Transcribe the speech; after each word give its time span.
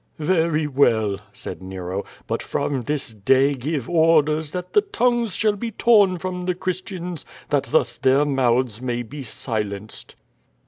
"Very 0.17 0.65
v.ell," 0.65 1.19
said 1.31 1.61
Nero; 1.61 2.03
"but 2.25 2.41
from 2.41 2.81
this 2.81 3.13
day 3.13 3.53
give 3.53 3.87
orders 3.87 4.49
that 4.51 4.73
the 4.73 4.81
tongues 4.81 5.35
shall 5.35 5.55
be 5.55 5.69
torn 5.69 6.17
from 6.17 6.47
the 6.47 6.55
Christians, 6.55 7.23
that 7.49 7.65
thus 7.65 7.97
their 7.99 8.25
mouths 8.25 8.81
may 8.81 9.03
be 9.03 9.21
silenced." 9.21 10.15